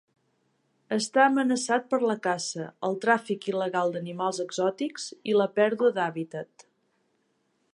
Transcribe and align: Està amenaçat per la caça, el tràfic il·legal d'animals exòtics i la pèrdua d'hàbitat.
Està 0.95 1.25
amenaçat 1.31 1.83
per 1.91 1.99
la 2.11 2.15
caça, 2.27 2.65
el 2.89 2.97
tràfic 3.03 3.45
il·legal 3.51 3.93
d'animals 3.97 4.41
exòtics 4.47 5.05
i 5.33 5.37
la 5.41 5.49
pèrdua 5.61 5.93
d'hàbitat. 5.99 6.67